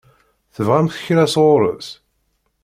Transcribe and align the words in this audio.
Tebɣamt 0.55 0.99
kra 1.05 1.25
sɣur-s? 1.33 1.89